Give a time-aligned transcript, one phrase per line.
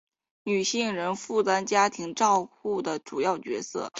[0.45, 3.89] 女性仍负担家庭照顾的主要角色